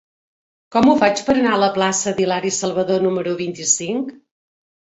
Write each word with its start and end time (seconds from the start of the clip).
Com 0.75 0.87
ho 0.87 0.95
faig 1.03 1.21
per 1.27 1.35
anar 1.41 1.51
a 1.57 1.59
la 1.65 1.69
plaça 1.77 2.13
d'Hilari 2.21 2.53
Salvadó 2.57 2.99
número 3.07 3.37
vint-i-cinc? 3.43 4.13